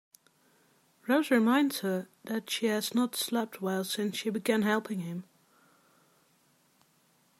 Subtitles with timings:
[1.07, 5.25] Rose reminds her that she has not slept well since she began helping him.